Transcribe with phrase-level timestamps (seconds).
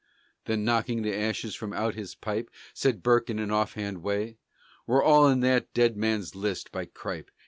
[0.45, 4.39] Then, knocking the ashes from out his pipe, Said Burke in an offhand way:
[4.87, 7.29] "We're all in that dead man's list by Cripe!